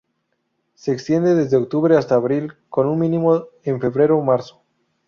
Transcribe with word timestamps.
Se 0.73 0.91
extiende 0.91 1.35
desde 1.35 1.57
octubre 1.57 1.95
hasta 1.95 2.15
abril, 2.15 2.53
con 2.71 2.87
un 2.87 2.97
mínimo 2.97 3.45
en 3.61 3.79
febrero-marzo. 3.79 4.63